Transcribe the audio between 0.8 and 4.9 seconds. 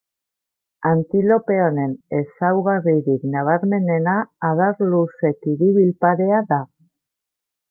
Antilope honen ezaugarririk nabarmenena adar